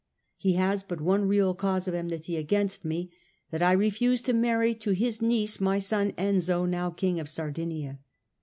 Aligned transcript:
He 0.35 0.53
has 0.53 0.81
but 0.81 0.99
one 0.99 1.25
real 1.27 1.53
cause 1.53 1.87
of 1.87 1.93
enmity 1.93 2.35
against 2.35 2.83
me, 2.83 3.11
that 3.51 3.61
I 3.61 3.71
refused 3.73 4.25
to 4.25 4.33
marry 4.33 4.73
to 4.73 4.93
his 4.95 5.21
niece 5.21 5.61
my 5.61 5.77
son 5.77 6.13
Enzio, 6.17 6.65
now 6.67 6.89
King 6.89 7.19
of 7.19 7.29
Sardinia. 7.29 7.99